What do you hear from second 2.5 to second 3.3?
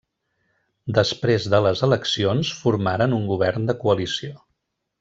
formaren un